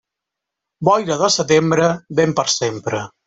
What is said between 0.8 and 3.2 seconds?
Boira de setembre, vent per sempre.